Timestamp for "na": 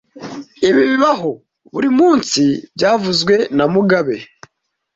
3.57-3.65